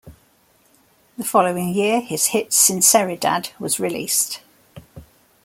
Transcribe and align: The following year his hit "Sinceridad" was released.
The 1.19 1.23
following 1.23 1.75
year 1.75 2.01
his 2.01 2.25
hit 2.33 2.49
"Sinceridad" 2.49 3.51
was 3.59 3.79
released. 3.79 4.39